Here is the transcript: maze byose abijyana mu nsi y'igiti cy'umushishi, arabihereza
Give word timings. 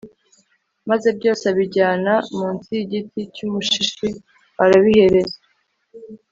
maze 0.89 1.07
byose 1.17 1.43
abijyana 1.51 2.13
mu 2.35 2.47
nsi 2.55 2.69
y'igiti 2.77 3.19
cy'umushishi, 3.33 4.07
arabihereza 4.63 5.37